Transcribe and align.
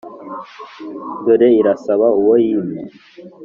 dore 1.25 1.47
irasaba 1.59 2.07
uwo 2.19 2.35
yimye 2.45 2.81